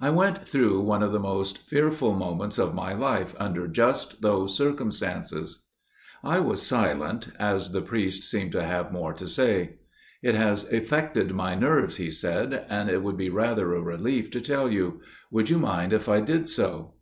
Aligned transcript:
I 0.00 0.10
went 0.10 0.46
through 0.46 0.80
one 0.82 1.02
of 1.02 1.10
the 1.10 1.18
most 1.18 1.58
fearful 1.58 2.14
moments 2.14 2.56
of 2.56 2.72
my 2.72 2.92
life 2.92 3.34
under 3.36 3.66
just 3.66 4.22
those 4.22 4.56
circumstances." 4.56 5.64
I 6.22 6.38
was 6.38 6.62
silent, 6.62 7.30
as 7.40 7.72
the 7.72 7.82
priest 7.82 8.22
seemed 8.30 8.52
to 8.52 8.62
have 8.62 8.92
more 8.92 9.12
to 9.14 9.26
say. 9.26 9.78
"It 10.22 10.36
has 10.36 10.72
affected 10.72 11.34
my 11.34 11.56
nerves," 11.56 11.96
he 11.96 12.12
said, 12.12 12.64
"and 12.68 12.88
it 12.88 13.02
would 13.02 13.16
be 13.16 13.28
rather 13.28 13.74
a 13.74 13.82
relief 13.82 14.30
to 14.30 14.40
tell 14.40 14.70
you. 14.70 15.00
Would 15.32 15.50
you 15.50 15.58
mind 15.58 15.92
if 15.92 16.08
I 16.08 16.20
did 16.20 16.48
so?" 16.48 16.94